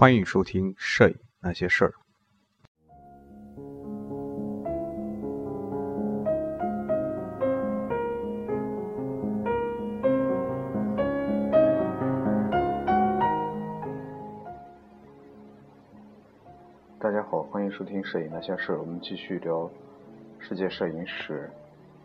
[0.00, 1.90] 欢迎收听《摄影那些事儿》。
[17.00, 18.76] 大家好，欢迎收听《摄影那些事儿》。
[18.78, 19.68] 我们继续聊
[20.38, 21.50] 世界摄影史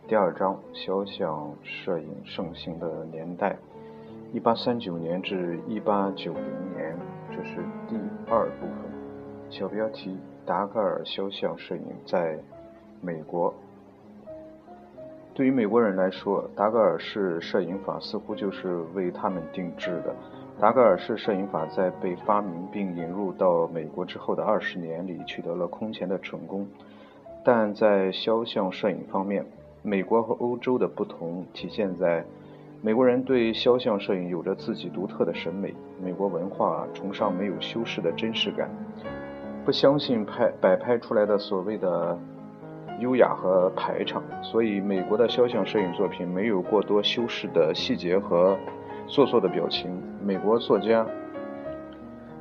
[0.08, 3.56] 第二章：肖像摄影盛行的年代
[4.34, 6.98] （一八三九年至一八九零年）。
[7.36, 7.56] 这是
[7.90, 7.96] 第
[8.30, 9.50] 二部分。
[9.50, 12.38] 小标题：达盖尔肖像摄影在
[13.02, 13.52] 美国。
[15.34, 20.16] 对于美国人来说，达盖尔式摄影法似乎就是为他们定制的。
[20.62, 26.68] 达盖尔式摄影法在被发明并引入到美国之后的二十年里取得了空前的成功，
[27.44, 29.44] 但在肖像摄影方面，
[29.82, 32.24] 美国和欧洲的不同体现在
[32.86, 35.74] 美国人对肖像摄影有着自己独特的审美。
[36.04, 38.70] 美国文化崇尚没有修饰的真实感，
[39.64, 42.20] 不相信拍摆拍出来的所谓的
[43.00, 48.58] 优雅和排场，所以美国的肖像摄影作品没有过多修饰的细节和。
[49.06, 50.02] 做作的表情。
[50.24, 51.06] 美国作家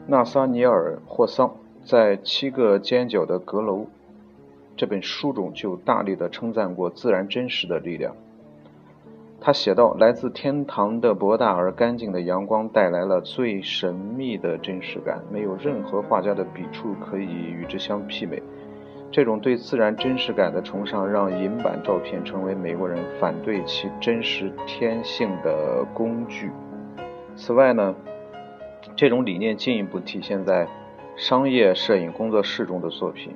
[0.06, 3.78] 纳萨尼尔·霍桑在《七个尖角的阁楼》
[4.76, 8.14] 这本书中就大力地称赞过自然真实的力量。
[9.44, 18.40] 他写道：“来自天堂的博大而干净的阳光带来了最神秘的真实感，没有任何画家的笔触可以与之相媲美。”
[19.10, 26.52] 这种对自然真实感的崇尚，让银版照片成为美国人反对其真实天性的工具。
[27.34, 27.96] 此外呢，
[28.94, 30.68] 这种理念进一步体现在
[31.16, 33.34] 商业摄影工作室中的作品，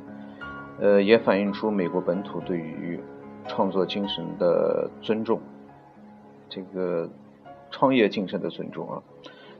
[0.80, 3.00] 呃，也反映出美国本土对于
[3.48, 5.40] 创作精神的尊重，
[6.48, 7.08] 这个
[7.70, 9.02] 创业精神的尊重啊。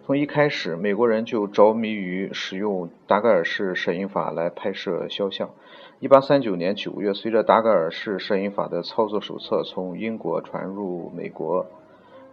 [0.04, 5.50] 从一开始，美国人就着迷于使用达盖尔式摄影法来拍摄肖像。
[5.98, 11.66] 一八三九年九月，随着达盖尔式摄影法的操作手册从英国传入美国，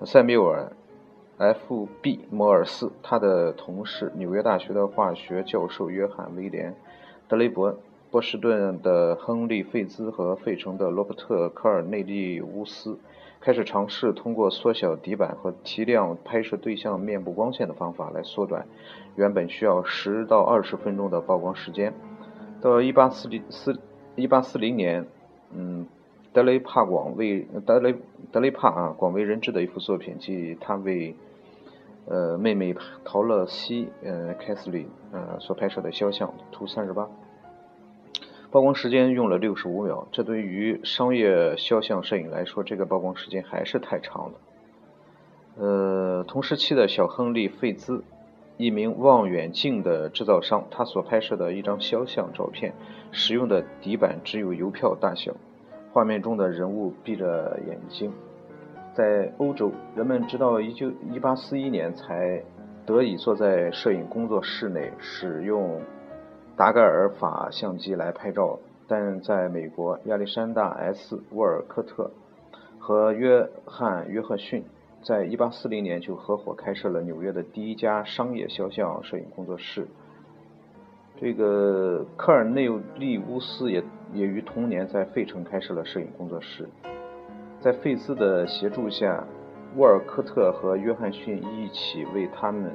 [0.06, 0.72] 塞缪尔
[1.40, 6.72] ·F·B· 摩尔斯，他的同事，纽约大学的化学教授约翰·威廉·
[7.28, 7.76] 德雷伯，
[8.12, 13.00] 波士顿的亨利·费兹和费城的罗伯特·科尔内利乌斯。
[13.44, 18.66] 开始尝试通过缩小底板和提亮拍摄对象面部光线的方法来缩短
[19.18, 21.94] 原本需要十到二十分钟的曝光时间。
[22.62, 23.78] 到一八四零四
[24.16, 25.06] 一八四零年，
[25.54, 25.86] 嗯，
[26.32, 27.94] 德雷帕广为德雷
[28.32, 31.14] 德雷帕啊广为人知的一幅作品，即他为
[32.06, 37.10] 呃妹妹陶乐西呃凯瑟琳呃所拍摄的肖像图三十八。
[38.54, 44.34] 曝光时间用了六十五秒，这对于商业肖像摄影来说，这个曝光时间还是太长了。
[45.58, 48.04] 呃，同时期的小亨利·费兹，
[48.58, 52.76] 一名望远镜的制造商，他所拍摄的一张肖像照片，
[53.12, 55.34] 使用的底板只有邮票大小，
[55.92, 58.14] 画面中的人物闭着眼睛。
[58.94, 62.44] 在欧洲，人们直到一九一八四一年才
[62.86, 65.82] 得以坐在摄影工作室内使用。
[66.56, 72.12] 达盖尔法相机来拍照，但在美国，亚历山大 ·S· 沃尔科特
[72.78, 74.64] 和约翰·约翰逊
[75.02, 79.88] 在1840年就合伙开设了纽约的第一家商业肖像摄影工作室。
[81.20, 83.84] 这个科尔内利乌斯也
[84.14, 86.70] 也于同年在费城开设了摄影工作室。
[87.62, 89.26] 在费斯的协助下，
[89.76, 92.72] 沃尔科特和约翰逊一起为他们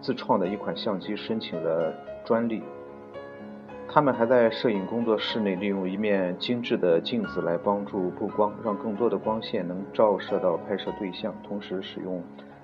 [0.00, 1.94] 自创的一款相机申请了
[2.24, 2.62] 专利。
[3.94, 11.32] 他们还在摄影工作室内利用一面精致的镜子来帮助布光，让更多的光线能照射到拍摄对象。
[11.44, 12.20] 同时，使用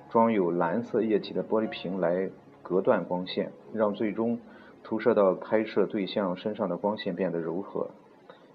[0.09, 2.29] 装有蓝色液体的玻璃瓶来
[2.61, 4.37] 隔断光线，让最终
[4.83, 7.91] 投射到拍摄对象身上的光线变得柔和。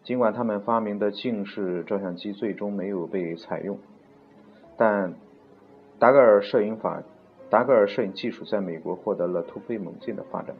[0.04, 3.78] 尽管他们发明的镜式照相机最终没有被采用，
[4.76, 5.14] 但
[5.98, 7.02] 达盖尔摄影法、
[7.48, 10.54] 达盖尔摄影技术在美国获得了突飞猛进的发展。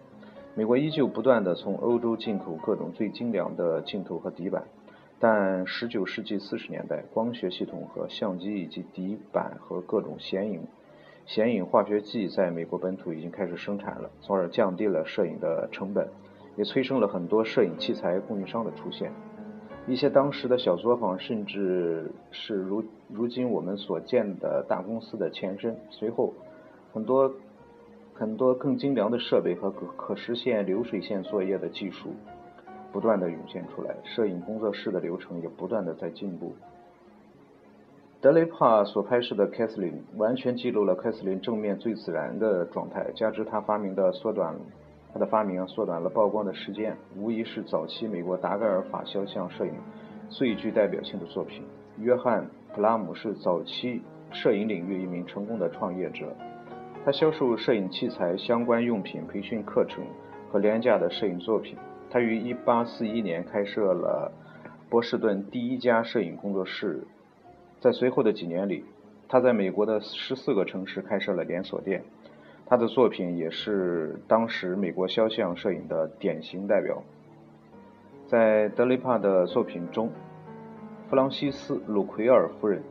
[0.59, 4.65] 美国依旧不断地从欧洲进口各种最精良的镜头和底板，
[5.21, 10.63] 但19世纪40年代，光学系统和相机以及底板和各种显影
[11.27, 16.09] 显影化学剂在美国本土已经开始生产了，从而降低了摄影的成本，
[16.57, 19.13] 也催生了很多摄影器材供应商的出现。
[19.87, 22.83] 一些当时的小作坊甚至是如
[23.13, 25.77] 如今我们所见的大公司的前身。
[25.91, 26.33] 随后，
[26.95, 27.31] 很多。
[28.19, 32.15] 很多更精良的设备和可可实现流水线作业的技术
[32.91, 36.55] 不断的涌现出来，摄影工作室的流程也不断的在进步。
[38.23, 44.57] 德雷帕所拍摄的凯瑟琳完全记录了凯瑟琳正面最自然的状态，加之他发明的缩短
[45.13, 49.75] 他的发明缩短了曝光的时间，无疑是早期美国达盖尔法肖像摄影
[50.31, 51.63] 最具代表性的作品。
[51.99, 52.43] 约翰·
[52.75, 54.01] 普拉姆是早期
[54.33, 56.35] 摄影领域一名成功的创业者，
[57.07, 60.03] 他销售摄影器材、相关用品、培训课程
[60.51, 61.79] 和廉价的摄影作品。
[62.11, 64.33] 他于1841年开设了
[64.91, 67.05] 波士顿第一家摄影工作室，
[67.79, 68.85] 在随后的几年里，
[69.29, 72.03] 他在美国的十四个城市开设了连锁店。
[72.67, 77.01] 他的作品也是当时美国肖像摄影的典型代表。
[78.27, 80.11] 在德雷帕的作品中，
[81.09, 82.83] 弗朗西斯·鲁奎尔夫人，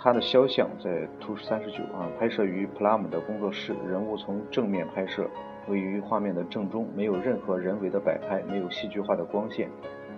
[0.00, 3.74] 他的肖像在图三十九啊，拍摄于普拉姆的工作室。
[3.84, 5.28] 人物从正面拍摄，
[5.66, 9.68] 位于画面的正中，没有任何人为的摆拍，没有戏剧化的光线，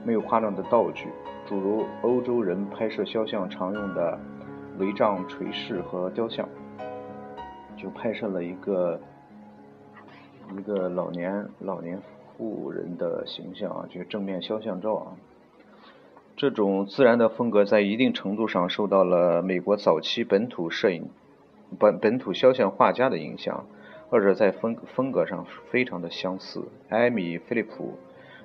[0.05, 1.09] 没有夸张的道具，
[1.47, 4.19] 诸如欧洲人拍摄肖像常用的
[4.79, 6.47] 帷帐垂饰和雕像。
[7.75, 9.01] 就拍摄了一个
[10.55, 11.99] 一个老年老年
[12.37, 15.17] 妇人的形象啊，就是正面肖像照啊。
[16.41, 21.11] 这种自然的风格在一定程度上受到了美国早期本土摄影
[21.79, 23.67] 本本土肖像画家的影响，
[24.09, 26.65] 二者在风风格上非常的相似。
[26.89, 27.99] 艾米·菲利普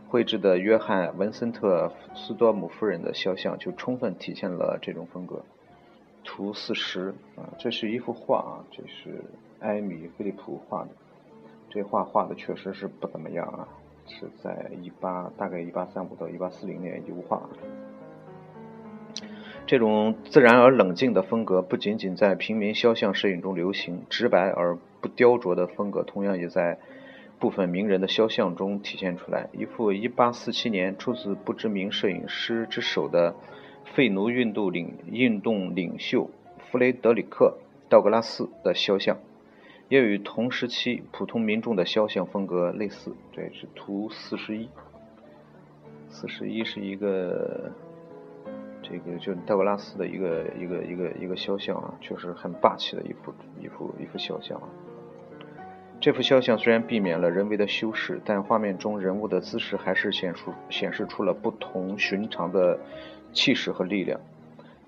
[0.09, 5.41] 绘制的约翰·文森特·斯多姆夫人的肖像就充分体现了这种风格。
[6.25, 9.23] 图四十啊，这是一幅画啊，这是
[9.61, 10.89] 埃米·菲利普画的。
[11.69, 13.65] 这画画的确实是不怎么样啊，
[14.05, 17.41] 是在一八大概一八三五到一八四零年油画。
[19.67, 26.77] 这种自然而冷静的风格不仅仅在平民肖像摄影中流行，直白而不雕琢的风格同样也在
[27.39, 29.49] 部分名人的肖像中体现出来。
[29.53, 33.35] 一幅一八四七年出自不知名摄影师之手的。
[33.93, 37.55] 废奴运动领运动领袖弗雷德里克·
[37.89, 39.19] 道格拉斯的肖像，
[39.87, 43.15] 也与同时期普通民众的肖像风格类似。
[43.31, 44.67] 这是图四十一，
[46.09, 47.71] 四十一是一个
[48.87, 54.69] 这个就道格拉斯的一个一个一个一个肖像啊，确实很霸气的一幅一幅一幅肖像啊。
[55.99, 62.79] 这幅肖像虽然避免了人为的修饰，但画面中人物的姿势还是显出显示出了不同寻常的。
[63.33, 64.21] 气势和力量，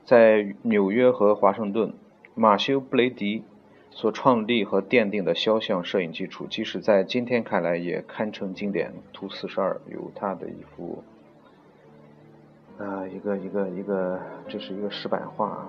[0.05, 1.93] 在纽约和华盛顿，
[2.33, 3.43] 马修·布雷迪
[3.91, 8.93] 所创立和奠定的肖像摄影基础，即使在今天看来也堪称经典。
[9.11, 11.03] 图四十二有他的一幅，
[12.77, 15.65] 啊，一个一个一个，这是一个石板画。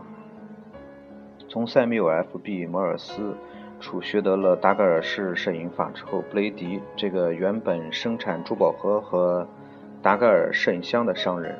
[1.49, 3.34] 从塞缪尔 ·F·B· 摩尔斯
[3.81, 9.49] 处学得了达盖尔式摄影法之后，布雷迪这个原本生产珠宝盒和
[10.02, 11.58] 达盖尔摄影箱的商人。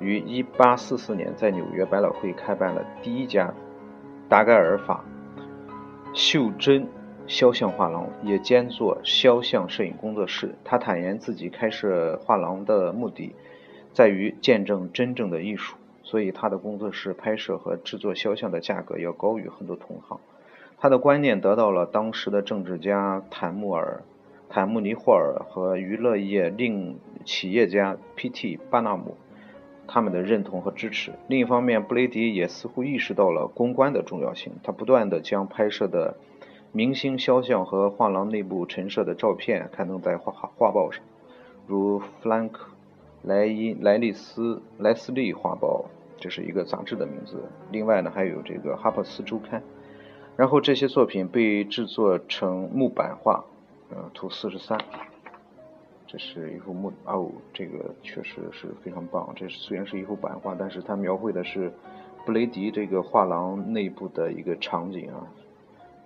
[0.00, 3.54] 于1844年在纽约百老汇开办了第一家
[4.28, 5.02] 达盖尔法
[6.12, 6.86] 袖珍
[7.26, 10.54] 肖像画廊，也兼做肖像摄影工作室。
[10.62, 13.34] 他坦言自己开设画廊的目的
[13.94, 20.20] 在于见证真正的艺术，所以他的工作室拍摄和制作肖像的价格要高于很多同行。
[20.76, 24.02] 他的观念得到了当时的政治家坦穆尔、
[24.50, 28.58] 坦穆尼霍尔和娱乐业另企业家 P.T.
[28.68, 29.16] 巴纳姆。
[29.86, 31.12] 他们的认同和支持。
[31.28, 34.54] 另一方面，布雷迪也似乎意识到了公关的重要性。
[34.62, 36.16] 他不断地将拍摄的
[36.72, 41.04] 明星肖像和画廊内部陈设的照片刊登在画画报上，
[41.66, 42.64] 如弗兰克·
[43.24, 45.86] 莱伊莱利斯莱斯利画报，
[46.18, 47.42] 这是一个杂志的名字。
[47.70, 49.60] 另外呢，还有这个《哈珀斯周刊》。
[50.36, 53.44] 然后这些作品被制作成木板画，
[53.90, 54.78] 呃，图四十三。
[56.06, 59.32] 这是一幅木哦，这个确实是非常棒。
[59.34, 61.72] 这虽然是一幅版画，但是它描绘的是
[62.26, 65.26] 布雷迪这个画廊内部的一个场景啊，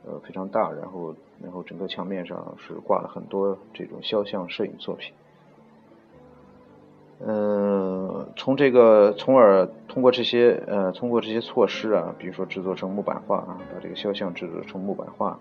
[0.07, 0.71] 呃，非常大。
[0.71, 5.13] 然后，然后整个墙面上是挂了很多这种肖像摄影作品。
[7.21, 15.39] 嗯，从这个，从而通过这些呃，通过这些措施啊，比如说制作成木板画啊，把这个肖像制作成木板画。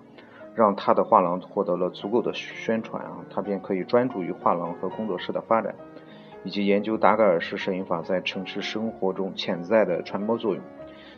[0.55, 5.75] 让他的画廊获得了足够的宣传啊，他便可以专注于画廊和工作室的发展，
[6.43, 10.63] 以及研究达盖尔式摄影法在城市生活中潜在的传播作用。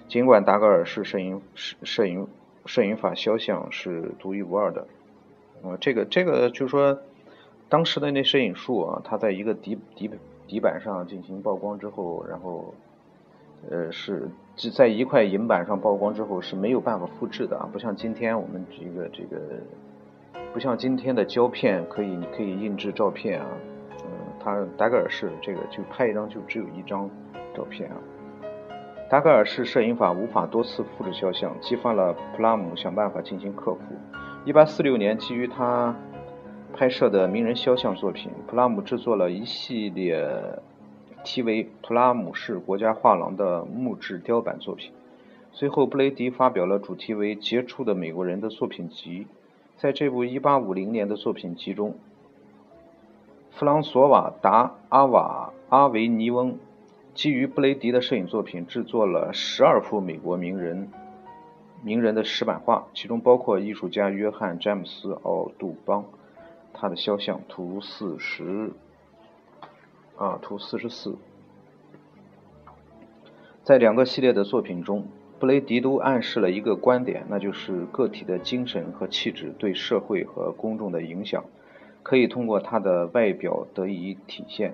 [0.10, 2.28] 尽管达盖尔式摄影摄摄影
[2.66, 4.88] 摄影法肖像是独一无二的，
[5.64, 7.00] 呃，这个这个就是说，
[7.70, 10.10] 当时的那摄影术啊，它在一个底底
[10.50, 12.74] 底板上进行曝光之后，然后。
[13.70, 19.38] 呃，是只在一块银板上曝光之后是没有办法复制的啊，不像今天我们这个这个，
[20.54, 23.48] 不像今天的胶片可以你可以印制照片啊，
[24.06, 27.10] 嗯，它达盖尔式这个就拍一张就只有一张
[27.54, 27.98] 照片啊。
[29.10, 33.82] 达盖尔式摄影法无法多次复制肖像，激发了普拉姆想办法进行克服。
[34.46, 35.94] 1846年，基于他
[36.80, 40.26] 拍摄的名人肖像作品，普拉姆制作了一系列
[41.26, 44.94] 题为《普拉姆是国家画廊》的木质雕版作品。
[45.52, 49.28] 随后，布雷迪发表了主题为《杰出的美国人》的作品集。
[49.76, 51.96] 在这部1850年的作品集中，
[53.52, 56.58] 弗朗索瓦·达·阿瓦阿维尼翁
[57.14, 60.88] 基于布雷迪的摄影作品制作了十二幅美国名人
[61.84, 66.06] 名人的石版画，其中包括艺术家约翰·詹姆斯·奥杜邦
[66.80, 68.72] 他的肖像图四十
[70.18, 71.18] 啊图四十四。
[73.64, 75.08] 在两个系列的作品中。
[75.40, 81.46] 布雷迪都暗示了一个观点，那就是个体的精神和气质对社会和公众的影响，
[82.04, 84.74] 可以通过他的外表得以体现。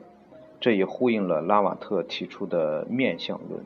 [0.59, 3.63] 这也呼应了拉瓦特提出的面相论。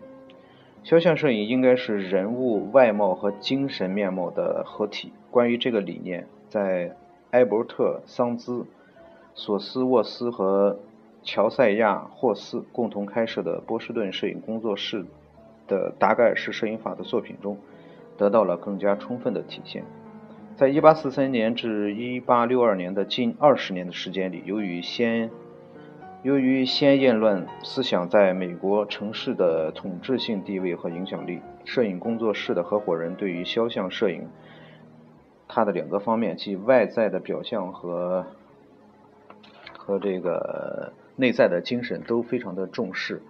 [0.84, 5.13] 肖像摄影应该是人物外貌和精神面貌的合体。
[5.31, 6.98] 关于这个理念，在
[7.31, 8.65] 埃伯特·桑兹、
[9.33, 10.79] 索斯沃斯和
[11.24, 15.05] 乔赛亚·霍斯共同开设的波士顿摄影工作室。
[15.67, 17.55] 的达盖尔式摄影法的作品中，
[18.17, 19.86] 得到了更加充分的体现。
[20.55, 25.29] 在1843年至1862年的近二十年的时间里，由于先
[26.24, 34.27] 由于先验论思想在美国城市的统治性地位和影响力，摄影工作室的合伙人对于肖像摄影
[35.50, 38.25] 它的两个方面，即外在的表象和
[39.77, 43.22] 和这个内在的精神都非常的重视。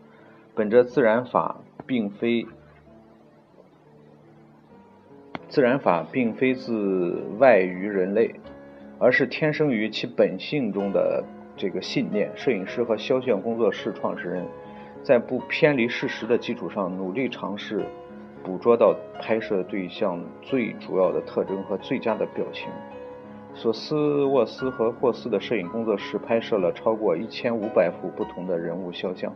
[0.54, 1.62] 本着自然法。
[1.90, 2.46] 并非
[5.48, 8.36] 自然法，并非自外于人类，
[9.00, 11.24] 而是天生于其本性中的
[11.58, 12.30] 这个信念。
[12.36, 14.46] 摄影师和肖像工作室创始人，
[15.02, 17.84] 在不偏离事实的基础上，努力尝试
[18.44, 22.70] 捕捉到拍摄对象最主要的特征和最佳的表情。
[23.54, 29.34] 索斯沃斯和霍斯的摄影工作室拍摄了超过一千五百幅不同的人物肖像，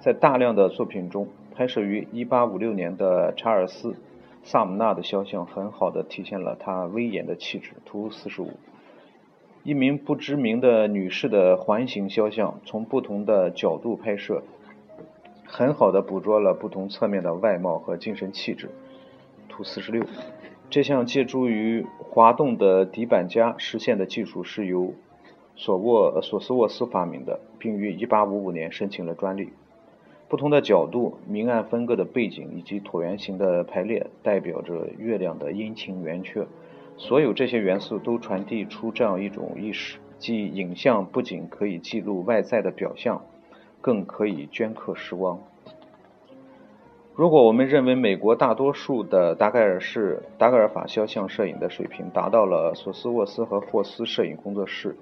[0.00, 1.28] 在大量的作品中。
[1.54, 3.90] 拍摄于1856年的查尔斯·
[4.42, 7.72] 萨姆纳的肖像，很好的体现了他威严的气质。
[7.84, 8.46] 图45，
[9.62, 14.42] 一名不知名的女士的环形肖像，从不同的角度拍摄，
[15.54, 18.70] 很好的捕捉了不同侧面的外貌和精神气质。
[19.50, 20.06] 图46，
[20.70, 24.94] 这项借助于滑动的底板夹实现的技术是由
[25.54, 29.50] 索沃索斯沃斯发明的，并于1855年申请了专利。
[30.26, 36.46] 不同的角度、明暗分割的背景以及椭圆形的排列，代表着月亮的阴晴圆缺。
[36.96, 43.22] 所有这些元素都传递出这样一种意识：即影像不仅可以记录外在的表象，
[43.82, 45.38] 更可以镌刻时光。
[47.14, 54.96] 如果我们认为美国大多数的达盖尔式达盖尔法肖像摄影的水平达到了索斯沃斯和霍斯摄影工作室，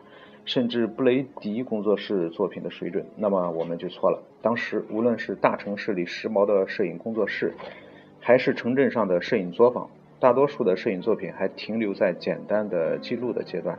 [0.44, 4.20] 甚至布雷迪工作室作品的水准，那么我们就错了。
[4.42, 7.54] 当时，无论是大城市里时髦的摄影工作室，
[8.18, 13.78] 还是城镇上的摄影作坊，大多数的摄影作品还停留在简单的记录的阶段，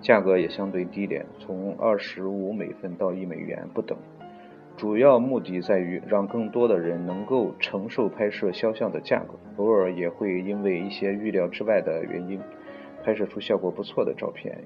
[0.00, 3.98] 价格也相对低廉，从二十五美分到一美元不等。
[4.76, 12.38] 主要目的在于让更多的人能够承受拍摄肖像的价格，偶尔也会因为一些预料之外的原因，
[13.02, 14.64] 拍摄出效果不错的照片。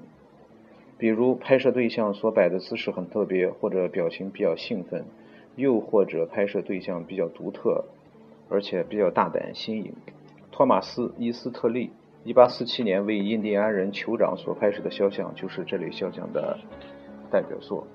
[0.97, 5.05] 比如拍摄对象所摆的姿势很特别，或者表情比较兴奋，
[5.55, 7.85] 又或者拍摄对象比较独特，
[8.49, 9.93] 而且比较大胆新颖。
[10.51, 11.89] 托马斯·伊斯特利
[12.25, 16.59] 1847年为印第安人酋长所拍摄的肖像，就是这类肖像的
[17.31, 17.87] 代表作。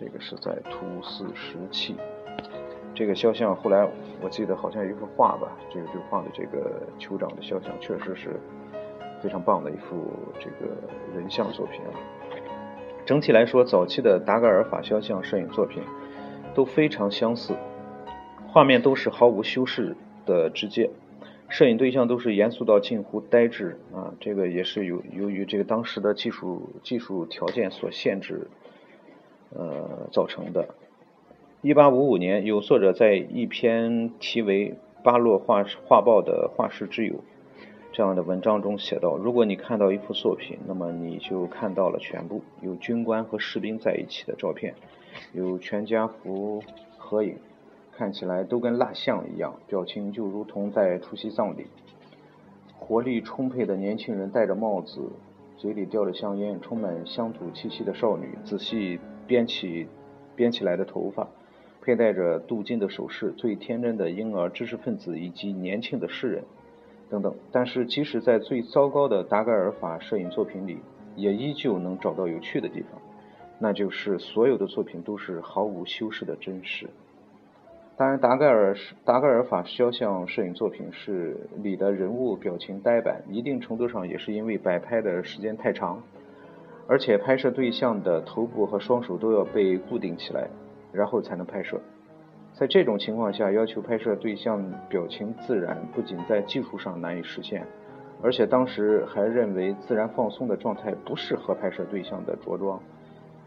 [0.00, 1.94] 这个是在图四时期。
[2.94, 3.86] 这个肖像后来
[4.22, 8.40] 我记得好像有一幅画吧，这个就画的这个酋长的肖像，确实是
[9.22, 10.74] 非常棒的一幅这个
[11.14, 11.92] 人像作品啊。
[13.04, 15.82] 整体来说，早期的达格尔法肖像摄影作品
[16.54, 17.54] 都非常相似，
[18.48, 20.90] 画面都是毫无修饰的直接，
[21.48, 24.14] 摄影对象都是严肃到近乎呆滞啊。
[24.18, 28.48] 这个也是由由于这个当时的技术技术条件所限制，
[29.54, 30.74] 呃造成的。
[31.62, 34.70] 一八五五年，有作者在一篇题为
[35.02, 37.16] 《巴洛画画报》的画室之友。
[37.92, 42.40] 这样的文章中写道：如果你看到一幅作品，那么你就看到了全部。
[42.62, 44.74] 有军官和士兵在一起的照片，
[45.32, 46.62] 有全家福
[46.96, 47.36] 合影，
[47.92, 51.66] 看起来都跟蜡像一样，表情就如同在出席葬礼。
[52.78, 55.00] 活力充沛的年轻人戴着帽子，
[55.56, 58.98] 嘴里叼着香烟，充满乡土气息的少女，仔细
[59.30, 59.86] 编起
[60.34, 61.28] 编起来的头发，
[61.80, 66.42] 佩戴着镀金的首饰，最天真的婴儿、知识分子以及年轻的诗人。
[67.08, 70.78] 等等，但是即使在最糟糕的达盖尔法摄影作品里，
[71.14, 73.00] 也依旧能找到有趣的地方，
[73.60, 76.90] 那就是所有的作品都是毫无修饰的真实。
[77.96, 86.02] 当然，达盖尔达盖尔法肖像摄影作品是里的人物表情呆板，一定程度上也是因为摆拍的时间太长，
[86.90, 90.50] 而且拍摄对象的头部和双手都要被固定起来，
[90.92, 91.80] 然后才能拍摄。
[92.52, 97.64] 在这种情况下，要求拍摄对象表情自然，不仅在技术上难以实现，
[98.20, 102.80] 而且当时还认为自然放松的状态不适合拍摄对象的着装，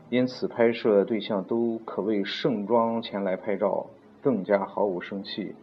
[0.10, 3.86] 因此拍摄对象都可谓盛装前来拍照。
[4.22, 5.54] 更加毫无生气，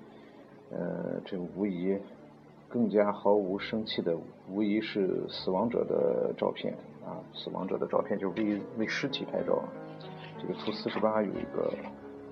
[0.70, 1.96] 呃，这无疑
[2.68, 4.14] 更加毫无生气的，
[4.50, 7.16] 无疑是死亡者的照片啊！
[7.32, 9.62] 死亡者的照片就为为尸体拍照。
[10.40, 11.72] 这个图四十八有一个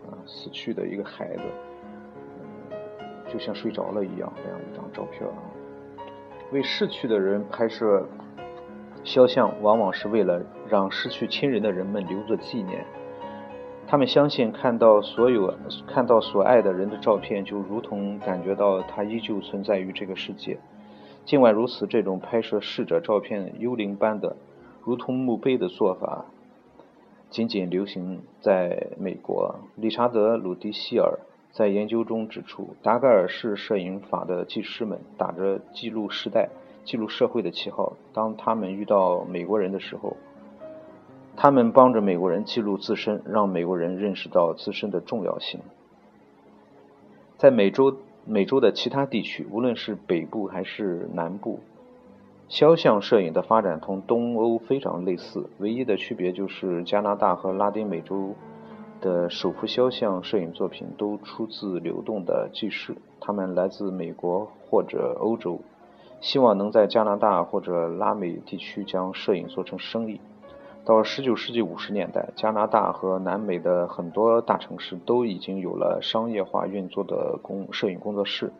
[0.06, 1.42] 啊死去的一个孩子，
[3.28, 5.36] 就像睡着了一样这样一张照片啊。
[6.52, 8.06] 为逝去的人拍摄
[9.04, 12.84] 肖像，往往是为了让失去亲人的人们留作纪念。
[13.86, 15.54] 他们相信看到所有
[15.86, 20.58] 看到所爱的人的照片，就如同感觉到他依旧存在于这个世界。
[21.24, 24.36] 尽管如此，这种拍摄逝者照片幽灵般的，
[24.88, 26.24] 如同墓碑的做法，
[27.28, 29.56] 仅仅流行在美国。
[29.76, 31.18] 理查德·鲁迪希尔
[31.52, 36.48] 在研究中指出，达盖尔式摄影法的技师们打着记录时代、
[36.84, 40.16] 记录社会的旗号，当他们遇到美国人的时候。
[41.36, 45.60] 他们帮着美国人记录自身，让美国人认识到自身的重要性。
[47.36, 51.60] 在美洲、美洲的其他地区，无论是北部还是南部，
[52.48, 58.34] 肖像摄影的发展同东欧非常类似，唯一的区别就是加拿大和拉丁美洲
[59.02, 65.60] 的首幅肖像摄影作品都出自流动的技师，他们来自美国或者欧洲，
[66.22, 70.18] 希望能在加拿大或者拉美地区将摄影做成生意。
[70.86, 78.50] 到19世纪50年代，加拿大和南美的很多大城市都已经有了商业化运作的工摄影工作室。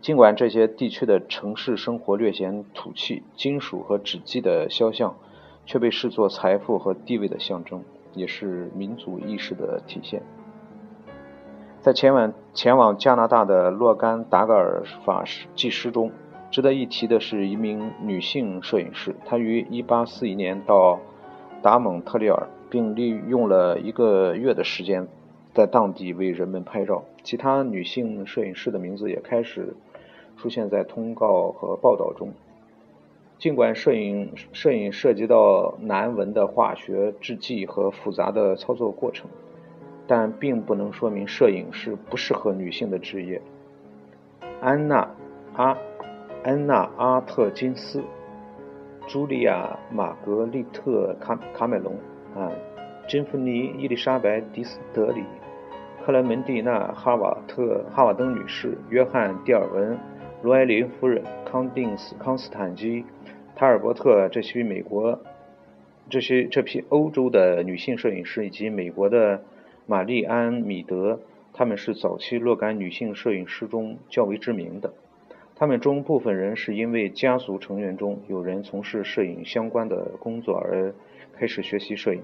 [0.00, 5.16] 尽管这些地区的城市生活略显土气，金属和纸基的肖像
[5.66, 7.82] 却被视作财富和地位的象征，
[8.14, 10.22] 也是民族意识的体现。
[11.80, 16.12] 在前往前往加拿大的若干达格尔法技师中，
[16.50, 20.98] 值得一提的是一名女性摄影师，她于1841年到。
[21.60, 25.08] 达蒙特利尔，并利用了一个月的时间，
[25.52, 27.02] 在当地为人们拍照。
[27.24, 29.74] 其他女性摄影师的名字也开始
[30.38, 32.32] 出现在通告和报道中。
[33.38, 39.28] 尽管摄影摄影涉及到难闻的化学制剂和复杂的操作过程，
[40.06, 43.42] 但并不能说明摄影是不适合女性的职业。
[44.60, 45.08] 安娜
[45.54, 45.76] 阿
[46.42, 48.02] 安娜阿特金斯。
[49.06, 51.94] 茱莉亚·玛格丽特·卡卡梅隆，
[52.36, 52.52] 啊，
[53.08, 55.24] 珍芙妮·伊丽莎白·迪斯德里，
[56.04, 59.98] 克莱门蒂娜·哈瓦特·哈瓦登女士，约翰·蒂尔文，
[60.40, 63.04] 罗埃琳夫人，康定斯康斯坦基，
[63.56, 65.18] 塔尔伯特，这些美国，
[66.08, 69.42] 这些这批欧洲的女性摄影师，以及美国的
[69.86, 71.18] 玛丽安·米德，
[71.52, 74.92] 他们是早期若干女性摄影师中较为知名的。
[75.56, 80.94] 他们中部分人是因为家族成员中有人从事摄影相关的工作而
[81.32, 82.22] 开始学习摄影，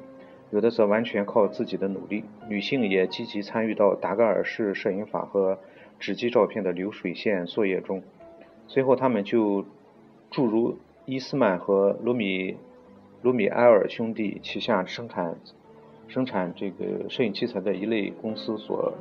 [0.52, 2.22] 有的则完全靠自己的努力。
[2.48, 5.58] 女性也积极参与到达盖尔式摄影法和
[5.98, 8.02] 纸基照片的流水线作业中。
[8.66, 9.64] 随后，他们就
[10.30, 12.56] 诸如伊斯曼和卢米
[13.22, 15.36] 卢米埃尔兄弟旗下生产
[16.08, 18.94] 生产这个摄影器材的一类公司所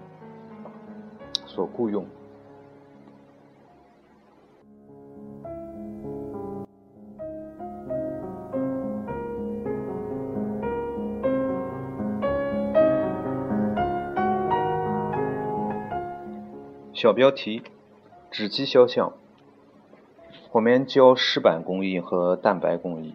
[1.46, 2.06] 所雇佣。
[17.04, 17.62] 小标题：
[18.32, 19.12] 纸基肖像、
[20.48, 23.14] 火棉胶湿板工艺和蛋白工艺。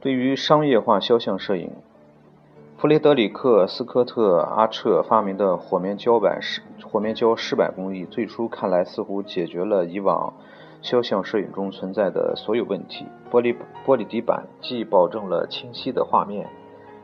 [0.00, 1.70] 对于商业化肖像摄影，
[2.78, 10.32] 弗雷德里克·斯科特·阿彻发明的火棉胶板湿火棉胶湿板工艺，最初看来似乎解决了以往
[10.80, 13.04] 肖像摄影中存在的所有问题。
[13.30, 16.48] 玻璃玻璃底板既保证了清晰的画面，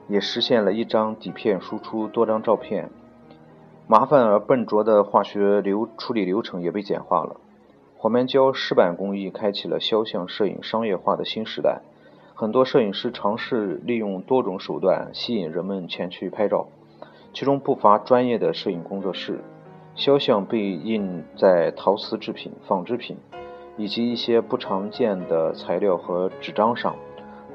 [0.08, 2.88] 也实现了一张底片输出多张照片。
[3.86, 7.36] 麻烦而笨拙的化学流处理流程也被简化了。
[7.98, 11.82] 火棉胶湿板工艺开启了肖像摄影商业化的新时代。
[12.34, 16.66] 很多摄影师尝试利用多种手段吸引人们前去拍照，
[17.34, 19.44] 其中不乏专业的摄影工作室。
[19.94, 23.16] 肖像被印在陶瓷制品、纺织品
[23.76, 26.96] 以及一些不常见的材料和纸张上，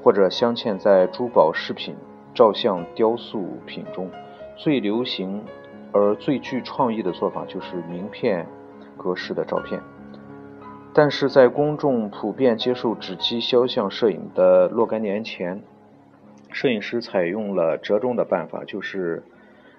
[0.03, 1.95] 或者镶嵌在珠宝饰品、
[2.33, 4.09] 照相雕塑品中。
[4.55, 5.43] 最流行
[5.91, 8.45] 而最具创意的做法就是名片
[8.97, 9.81] 格式的照片。
[10.93, 15.61] 但是在公众普遍接受纸基肖像摄影的若干年前，
[16.51, 19.23] 摄影师采用了折中的办法，就是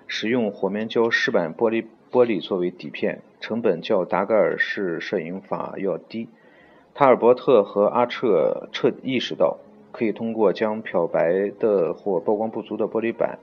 [0.06, 6.28] 使用火棉胶湿板玻璃玻璃作为底片，成本较达盖尔式摄影法要低。
[6.94, 9.58] 塔尔伯特和阿彻彻意识到，
[9.90, 13.38] 可以通过将漂白的或曝光不足的玻璃板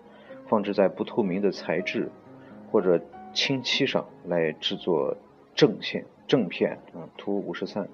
[0.48, 2.10] 放置在不透明的材质
[2.72, 3.02] 或者
[3.34, 5.16] 清漆上来制作
[5.56, 6.06] 正线。
[6.28, 7.88] 正片啊，图五十三，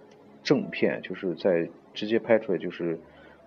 [0.44, 3.00] 正片就是在直接拍出来就是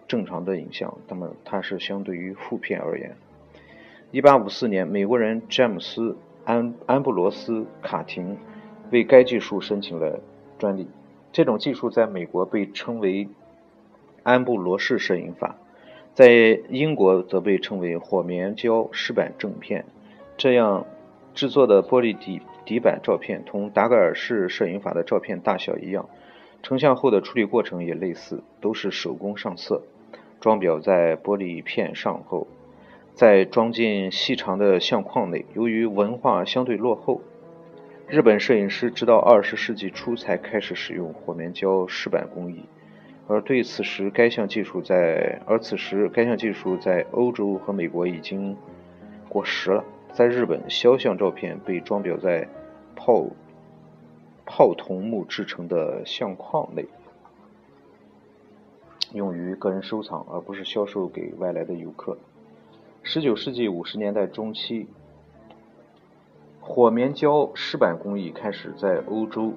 [0.07, 3.17] 正常的影像，那么它是相对于负片而言。
[4.13, 8.39] 一八五四年，美国人詹姆斯安安布罗斯卡廷
[8.93, 10.21] 为该技术申请了
[10.57, 10.87] 专利。
[11.33, 13.29] 这种技术在美国被称为
[14.23, 15.57] 安布罗氏摄影法，
[16.15, 16.31] 在
[16.69, 19.85] 英国则被称为火棉胶湿板正片。
[20.37, 20.87] 这样
[21.37, 22.43] 制作的玻璃底。
[22.65, 26.09] 底板照片同达盖尔式摄影法的照片大小一样，
[26.65, 29.83] 成像后的处理过程也类似，都是手工上色，
[30.41, 32.49] 装裱在玻璃片上后，
[33.15, 35.47] 再装进细长的相框内。
[35.55, 37.21] 由于文化相对落后，
[38.09, 42.65] 日本摄影师直到二十世纪初才开始使用火棉胶湿板工艺，
[43.29, 48.57] 而对此时该项技术在而此时该项技术在欧洲和美国已经
[49.29, 49.85] 过时了。
[50.17, 52.49] 在日本，肖像照片被装裱在
[52.95, 53.27] 泡
[54.47, 56.87] 泡桐木制成的相框内，
[59.13, 62.17] 用于个人收藏，而不是销售给外来的游客。
[63.03, 64.87] 十九世纪五十年代中期，
[66.63, 69.53] 火棉胶湿板工艺开始在欧洲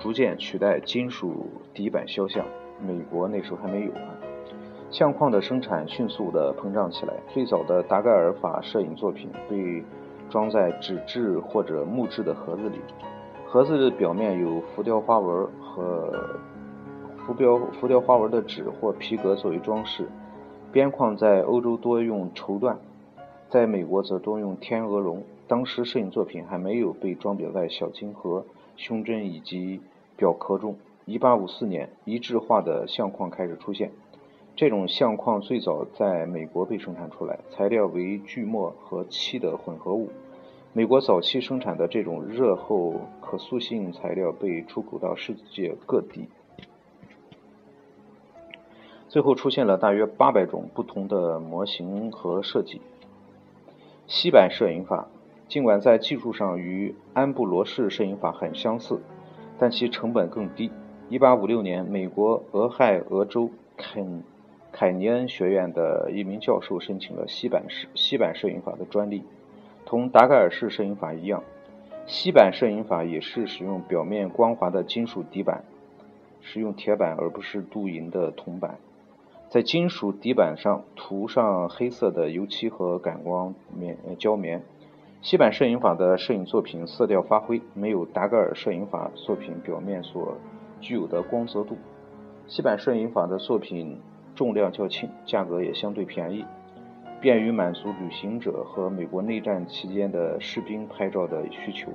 [0.00, 2.44] 逐渐取代金属底板肖像，
[2.84, 4.21] 美国那时候还没有啊。
[4.92, 7.14] 相框的生产迅速地膨胀起来。
[7.28, 9.82] 最早的达盖尔法摄影作品被
[10.28, 12.78] 装在纸质或者木质的盒子里，
[13.46, 16.38] 盒子的表面有浮雕花纹和
[17.24, 20.06] 浮雕浮雕花纹的纸或皮革作为装饰。
[20.70, 22.76] 边框在欧洲多用绸缎，
[23.48, 25.22] 在美国则多用天鹅绒。
[25.48, 28.44] 当时摄影作品还没有被装裱在小金盒、
[28.76, 29.80] 胸针以及
[30.16, 30.76] 表壳中。
[31.06, 33.90] 1854年，一致化的相框开始出现。
[34.62, 40.08] 这种相框最早在美国被生产出来，材料为锯末和漆的混合物。
[40.72, 46.28] 美国早期生产的这种热后可塑性材料被出口到世界各地。
[49.08, 52.80] 最后出现了大约八百种不同的模型和设计。
[54.06, 55.08] 西版摄影法
[55.48, 59.00] 尽管在技术上与安布罗式摄影法很相似，
[59.58, 60.70] 但其成本更低。
[61.10, 64.22] 1856年，美国俄亥俄州肯。
[64.72, 69.22] 凯尼恩学院的一名教授申请了锡板式锡板摄影法的专利，
[69.84, 71.44] 同达盖尔式摄影法一样，
[72.06, 75.62] 锡板摄影法也是使用表面光滑的金属底板，
[76.40, 78.78] 使用铁板而不是镀银的铜板，
[79.50, 84.62] 在金属底板上涂上黑色的油漆和感光棉胶棉。
[85.20, 90.38] 锡板摄影法的摄影作品色调发挥没有达盖尔摄影法作品表面所
[90.80, 91.76] 具有的光泽度，
[92.48, 94.00] 锡板摄影法的作品。
[94.42, 96.44] 重量较轻，价格也相对便宜，
[97.20, 101.92] 便于满足旅行者和美国内战期间的士兵拍照的需求。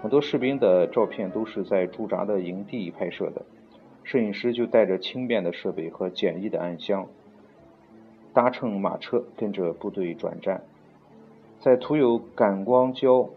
[0.00, 3.42] 很多士兵的照片都是在驻扎的营地拍摄的，
[4.04, 7.04] 摄影师就带着轻便的设备和简易的暗箱，
[8.32, 10.62] 搭乘马车跟着部队转战，
[11.58, 13.28] 在涂有感光胶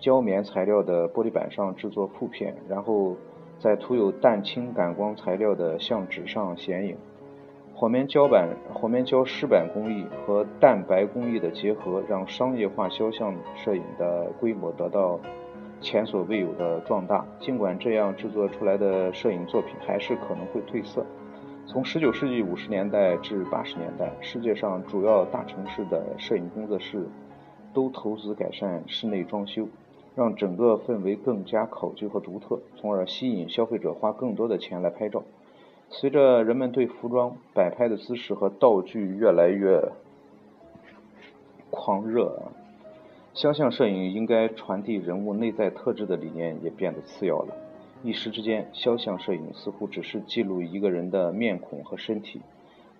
[0.00, 3.14] 胶棉材料的玻璃板上制作负片，然后
[3.60, 6.96] 在涂有淡青感光材料的相纸上显影。
[7.80, 15.20] 火棉胶板、火棉胶湿板工艺和蛋白工艺的结合，让商业化肖像摄影的规模得到
[15.80, 17.24] 前所未有的壮大。
[17.38, 21.06] 尽管这样制作出来的摄影作品还是可能会褪色。
[21.66, 27.06] 从19世纪50年代至80年代，世界上主要大城市的摄影工作室
[27.72, 29.68] 都投资改善室内装修，
[30.16, 35.22] 让整个氛围更加考究和独特，从而吸引消费者花更多的钱来拍照。
[35.90, 39.90] 随着人们对服装摆拍的姿势和道具越来越
[41.70, 42.52] 狂热，
[43.34, 47.54] 肖像摄影应该传递人物内在特质的理念也变得次要了。
[48.04, 52.40] 一时之间，肖像摄影似乎只是记录一个人的面孔和身体。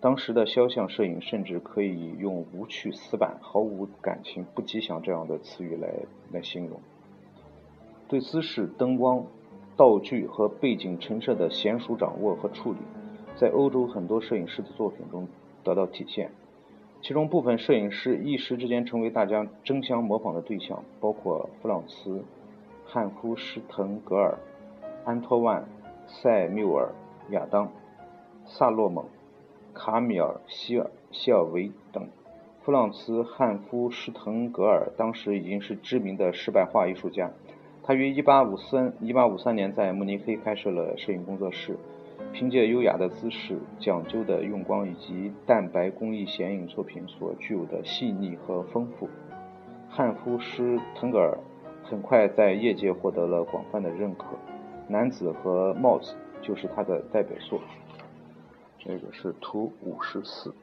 [0.01, 5.89] 当时的肖像摄影甚至可以用“无趣、死板、毫无感情、不吉祥”这样的词语来
[6.33, 6.81] 来形容。
[8.09, 9.25] 对姿势、灯光。
[9.79, 12.79] 道具和背景陈设的娴熟掌握和处理，
[13.37, 15.29] 在欧洲很多摄影师的作品中
[15.63, 16.33] 得到体现。
[17.01, 22.25] 其中部分摄影师一时之间成为大家争相模仿的对象，包括弗朗茨、
[22.85, 24.37] 汉夫施滕格尔、
[25.05, 25.69] 安托万、
[26.09, 26.93] 塞缪尔、
[27.31, 27.71] 亚当、
[28.47, 29.05] 萨洛蒙、
[29.73, 32.09] 卡米尔、希尔、希尔维等。
[32.65, 37.31] 弗朗茨·汉夫施滕格尔当时已经是知名的失败画艺术家。
[37.89, 41.75] 他于1853 1853年在慕尼黑开设了摄影工作室，
[42.35, 49.09] 凭借优雅的姿势、讲究的用光以及蛋白工艺显影作品所具有的细腻和丰富，
[49.89, 51.39] 汉夫施滕格尔
[51.83, 54.27] 很快在业界获得了广泛的认可。
[54.87, 57.59] 男子和帽子就是他的代表作。
[58.79, 60.55] 这个是图五十四。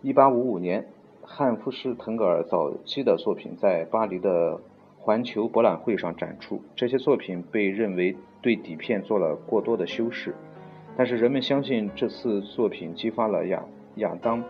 [0.00, 0.86] 一八五五年，
[1.34, 4.60] 汉夫施滕格尔早期的作品在巴黎的
[4.98, 6.60] 环球博览会上展出。
[6.76, 10.34] 这些作品被认为对底片做了过多的修饰，
[10.94, 13.64] 但是人们相信这次作品激发了亚
[13.94, 14.42] 亚当·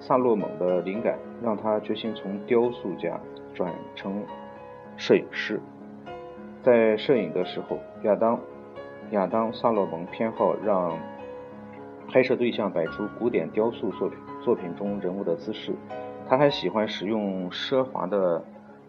[0.00, 3.20] 萨洛蒙的灵感，让他决心从雕塑家
[3.52, 4.24] 转成
[4.96, 5.60] 摄影师。
[6.62, 8.40] 在摄影的时候，亚当
[9.10, 10.98] 亚当·萨洛蒙偏好让
[12.08, 14.18] 拍摄对象摆出古典雕塑作品。
[14.44, 15.72] 作品中人物的姿势，
[16.28, 18.44] 他还喜欢使用奢华的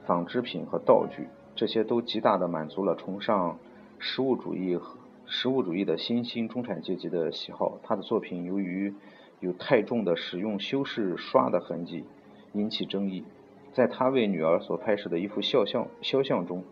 [0.06, 3.60] 纺织品和道具，这些都极大地满足了崇尚
[4.00, 4.98] 实物主义和
[5.28, 7.78] 实物主义的新兴中产阶级的喜好。
[7.84, 8.92] 他的作品由于
[9.40, 12.06] 有太重的使用修饰刷的痕迹，
[12.54, 13.24] 引起争议。
[13.72, 16.64] 在他为女儿所拍摄的一幅肖像肖像中，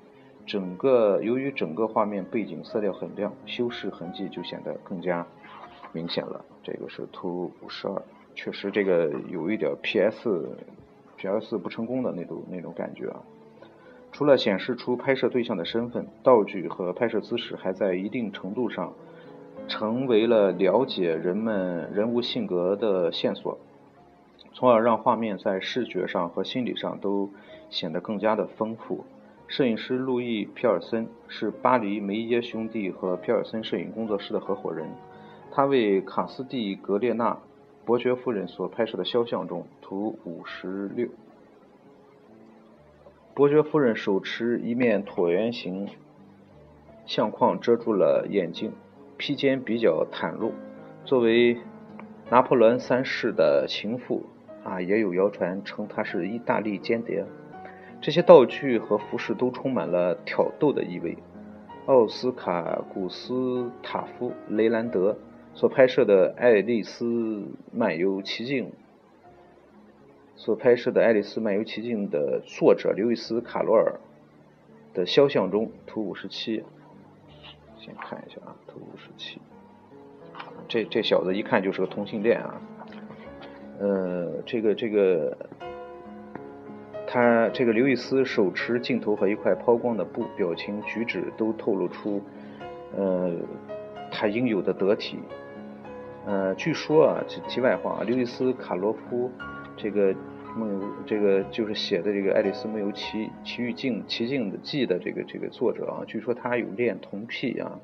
[0.47, 5.28] 整个由于整个画面背景色调很亮，修饰痕迹就显得更加
[5.91, 6.43] 明显了。
[6.63, 8.01] 这个是图五十二。
[8.36, 13.24] 确实，这个有一点 PS，PS 不成功的那种那种感觉啊。
[14.12, 18.93] 除了显示出拍摄对象的身份、道具和拍摄姿势，还在一定程度上
[19.67, 23.58] 成为了了解人们人物性格的线索，
[24.54, 27.30] 从而让画面在视觉上和心理上都
[27.69, 29.04] 显得更加的丰富。
[29.48, 34.88] 摄影师路易·皮尔森是巴黎梅耶兄弟和皮尔森摄影工作室的合伙人，
[35.52, 37.38] 他为卡斯蒂格列纳。
[37.86, 41.08] 伯爵夫人所拍摄的肖像中，图五十六。
[43.36, 45.88] 伯爵夫人手持一面椭圆形
[47.06, 48.71] 相框，遮住了眼睛，
[49.17, 50.52] 披肩比较袒露。
[51.04, 51.60] 作为
[52.32, 54.24] 拿破仑三世的情妇，
[54.63, 57.24] 啊，也有谣传称她是意大利间谍。
[58.02, 61.15] 这些道具和服饰都充满了挑逗的意味。
[61.86, 65.15] 奥斯卡·古斯塔夫·雷兰德。
[65.56, 68.65] 所拍摄的《爱丽丝漫游奇境》
[70.36, 73.98] 所拍摄的《爱丽丝漫游奇境》的作者刘易斯·卡罗尔
[74.94, 76.62] 的肖像中，图五十七。
[77.78, 79.39] 先看一下啊，图五十七。
[80.68, 82.62] 这这小子一看就是个同性恋啊。
[83.80, 85.38] 呃，这个这个，
[87.08, 92.22] 他这个刘易斯手持镜头和一块抛光的布，表情举止都透露出
[92.98, 93.32] 呃
[94.12, 95.20] 他应有的得体。
[96.26, 99.30] 呃，据说啊，题题外话啊，刘易斯·卡罗夫
[99.78, 100.12] 这个
[100.58, 107.80] 梦游，这个就是写的这个《爱丽丝梦游奇奇遇境奇境的记》的这个这个作者啊，据说他有恋童癖啊，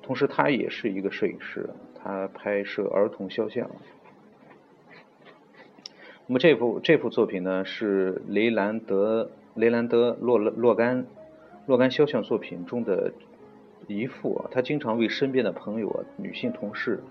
[0.00, 1.68] 同时他也是一个摄影师，
[2.02, 3.70] 他拍摄儿童肖像。
[6.26, 11.04] 那么这幅这幅作品呢，是雷兰德雷兰德洛洛干
[11.66, 13.12] 洛干肖像作品中的
[13.88, 17.02] 一幅啊，他经常为身边的朋友啊，女性同事。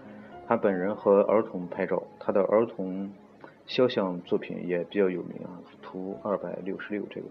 [0.47, 3.11] 他本人和儿童拍照，他的儿童
[3.65, 5.59] 肖像作品也比较有名啊。
[5.81, 7.27] 图二百六十六这个，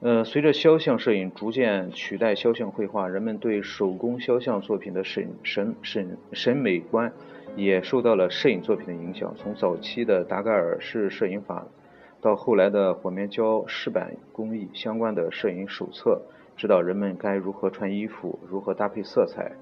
[0.00, 7.12] 呃，随着肖像摄影逐渐取代肖像绘画，人们对手工肖像作品的审审审审美观
[7.56, 9.34] 也受到了摄影作品的影响。
[9.36, 11.66] 从早期的达盖尔式摄影法，
[12.22, 16.22] 到后来的火棉胶饰板工艺相关的摄影手册，
[16.56, 19.52] 指导人们该如何穿衣服，如何搭配色彩，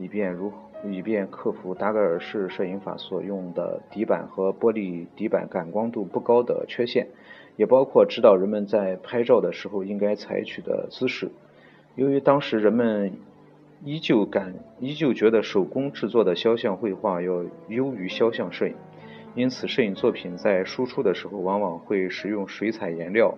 [0.00, 0.50] 以便如。
[0.82, 7.08] 以便克服达盖尔式摄影法所用的底板和玻璃底板感光度不高的缺陷，
[7.56, 11.30] 也包括指导人们在拍照的时候应该采取的姿势。
[11.96, 13.12] 由于当时人们
[13.84, 18.74] 依旧感依旧觉得手工制作的肖像绘画要优于肖像摄影，
[19.34, 23.36] 因此摄影作品在输出的时候往往会使用水彩颜料、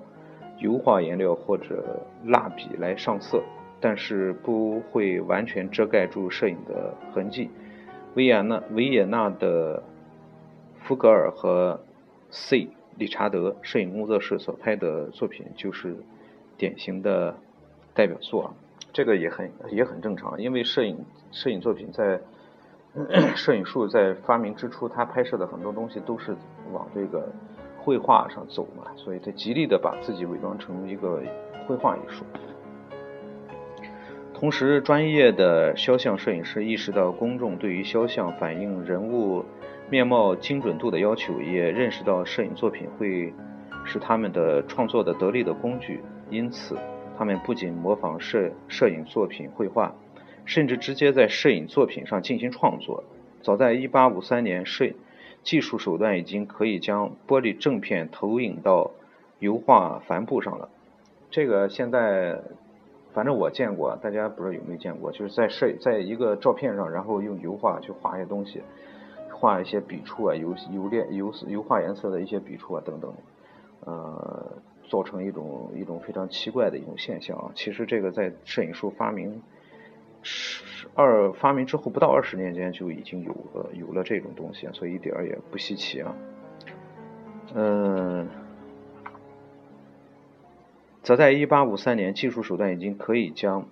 [0.60, 3.42] 油画颜料或者蜡笔来上色。
[3.82, 7.50] 但是不会完全遮盖住摄影的痕迹。
[8.14, 9.82] 维也纳维也纳的
[10.82, 11.80] 福格尔和
[12.30, 15.96] C 理查德摄影工作室所拍的作品就是
[16.56, 17.34] 典型的
[17.92, 18.54] 代表作。
[18.92, 22.20] 这个也很也很正常，因为摄影摄影作品在
[23.34, 26.36] 摄影术在发明之初，它拍摄的很多东西都是
[26.72, 27.26] 往这个
[27.78, 31.22] 绘画上走嘛，所以他极力的把自己伪装成一个
[31.66, 32.22] 绘画艺术。
[34.42, 39.44] 同时，专业的肖像摄影师意识到公众对于肖像反映人物
[39.88, 43.32] 面貌精准度的要求，也认识到摄影作品会
[43.84, 46.76] 是他们的创作的得力的工具，因此，
[47.16, 49.94] 他们不仅模仿摄摄影作品绘画，
[50.44, 53.04] 甚至直接在摄影作品上进行创作。
[53.42, 54.90] 早在1853年，摄
[55.44, 58.90] 技术手段已经可以将玻璃正片投影到
[59.38, 60.68] 油画帆布上了。
[61.30, 62.40] 这个现在。
[63.12, 68.62] 反正我见过，大家不知道有没有见过，就是在摄在一个照片上，然后用油画去画一些东西，
[69.30, 73.12] 画一些笔触啊，油油炼油油画颜色的一些笔触啊等等，
[73.84, 74.52] 呃，
[74.88, 77.50] 造成一种一种非常奇怪的一种现象啊。
[77.54, 79.42] 其实这个在摄影术发明
[80.22, 86.16] 十二发明之后不到二十年间就已经有了有了这种东西，所以一点儿也不稀奇啊。
[87.54, 88.26] 嗯。
[91.02, 93.66] 早在1853年，技术手段已经可以将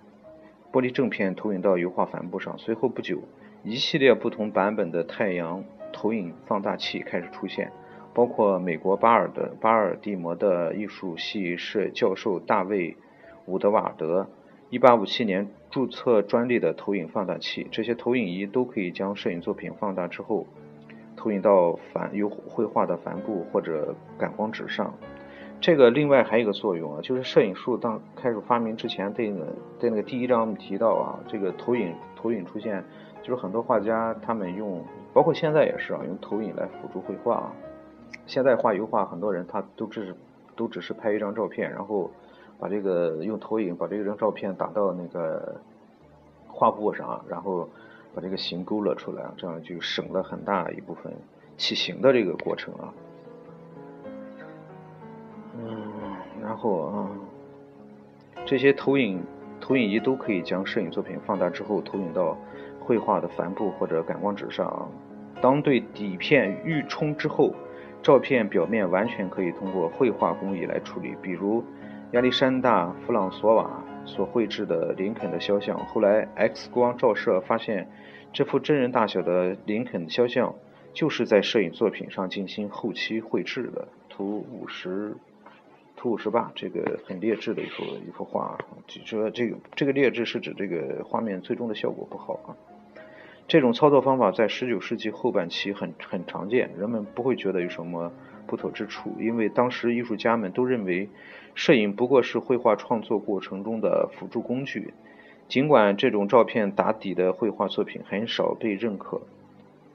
[0.69, 2.57] 玻璃正片投影到油画帆布上。
[2.57, 3.19] 随后不久，
[3.63, 5.63] 一系列不同版本的太阳
[5.93, 7.71] 投影放大器开始出现，
[8.13, 12.91] 包括美国巴尔的巴尔的摩的艺术系摄教授大卫·
[13.45, 14.27] 伍德瓦德
[14.69, 17.65] 1857年注册专利的投影放大器。
[17.71, 20.47] 这些投影仪都可以将摄影作品放大之后，
[21.15, 24.93] 投影到帆油绘画的帆布或者感光纸上。
[25.61, 29.45] 这个另外还有一个作用啊，就是摄影术当开始发明之前，对那个
[29.79, 32.83] 在那个第一章我们提到啊，这个投影投影出现，
[33.21, 37.53] 就是很多画家他们用，包括现在也是啊，用投影来辅助绘画啊。
[38.25, 40.15] 现在画油画，很多人他都只是
[40.55, 42.09] 都只是拍一张照片，然后
[42.59, 45.61] 把这个用投影把这张照片打到那个
[46.47, 47.69] 画布上，然后
[48.15, 51.13] 把这个形勾勒出来，这样就省了很大一部分
[51.55, 52.91] 起形的这个过程啊。
[55.57, 55.91] 嗯
[56.41, 57.09] 然后啊，
[58.45, 59.21] 这些投影
[59.59, 62.37] 投影仪都可以将摄影作品放大之后投影到
[62.79, 64.89] 绘画的帆布或者感光纸上。
[65.41, 67.53] 当对底片预冲之后，
[68.01, 71.15] 照片表面完全可以通过绘画工艺来处理。
[71.21, 71.63] 比如
[72.11, 77.89] 亚历山大·弗朗索瓦所绘制的林肯的肖像，后来 X 光照射发现，
[78.33, 80.55] 这幅真人大小的林肯肖像
[80.93, 83.87] 就是在摄影作品上进行后期绘制的。
[84.09, 85.15] 图五十。
[86.01, 92.57] 图五十八，这个很劣质的一幅一幅画，就说这个这个劣质是指这个画面最终的效果不好啊。
[93.47, 98.11] 这种操作方法在十九世纪后半期很很常见，人们不会觉得有什么
[98.47, 101.07] 不妥之处，因为当时艺术家们都认为
[101.53, 104.95] 摄影不过是绘画创作过程中的辅助工具。
[105.47, 109.21] 尽管这种照片打底的绘画作品很少被认可，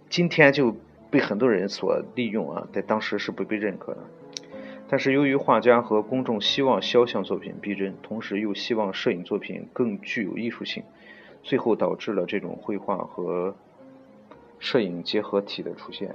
[0.09, 0.77] 今天就
[1.11, 3.99] 被很多人所利用啊，在当时是不被认可的。
[4.89, 10.85] 但是由于画家和公众希望肖像作品逼真，同时又希望摄影作品更具有艺术性，
[11.43, 13.57] 最后导致了这种绘画和
[14.59, 16.15] 摄影结合体的出现。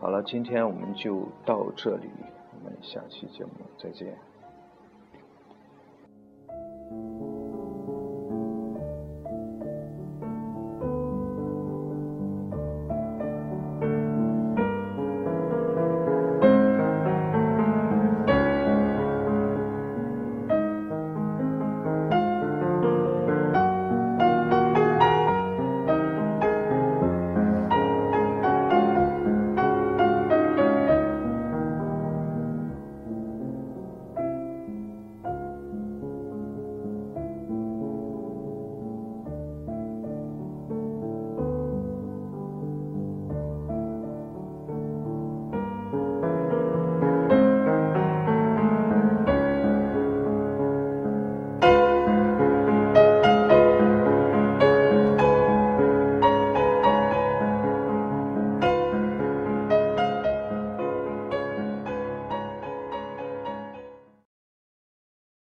[0.00, 2.08] 好了，今天我们就到这里，
[2.54, 4.16] 我们下期节目再见。